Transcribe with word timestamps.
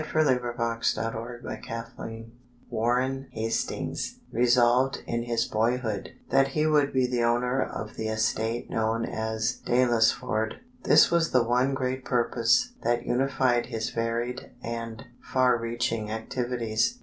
[Illustration: 0.01 0.55
JOHN 0.57 1.43
KENDRICK 1.43 1.61
BANGS] 1.61 1.91
WILL 2.01 2.25
Warren 2.71 3.27
Hastings 3.33 4.15
resolved 4.31 5.03
in 5.05 5.21
his 5.21 5.45
boyhood 5.45 6.09
that 6.31 6.47
he 6.47 6.65
would 6.65 6.91
be 6.91 7.05
the 7.05 7.21
owner 7.21 7.61
of 7.61 7.97
the 7.97 8.07
estate 8.07 8.67
known 8.67 9.05
as 9.05 9.61
Daylesford. 9.63 10.55
This 10.85 11.11
was 11.11 11.29
the 11.29 11.43
one 11.43 11.75
great 11.75 12.03
purpose 12.03 12.73
that 12.81 13.05
unified 13.05 13.67
his 13.67 13.91
varied 13.91 14.49
and 14.63 15.05
far 15.21 15.55
reaching 15.59 16.09
activities. 16.09 16.99